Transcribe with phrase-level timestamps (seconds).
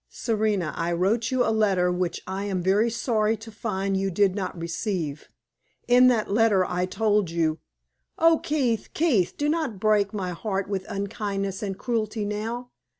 [0.09, 4.33] Serena, I wrote you a letter which I am very sorry to find you did
[4.33, 5.29] not receive.
[5.87, 7.59] In that letter I told you"
[8.17, 8.89] "Oh, Keith!
[8.95, 9.35] Keith!
[9.37, 12.71] do not break my heart with unkindness and cruelty now!"